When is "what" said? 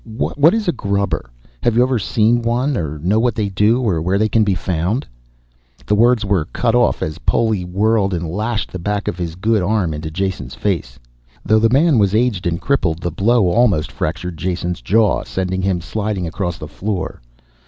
0.17-0.55, 3.19-3.35